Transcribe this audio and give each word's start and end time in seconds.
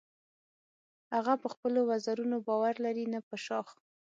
هغه 1.15 1.33
په 1.41 1.47
خپلو 1.53 1.79
وزرونو 1.89 2.35
باور 2.47 2.75
لري 2.85 3.05
نه 3.13 3.19
په 3.27 3.35
شاخ. 3.45 3.67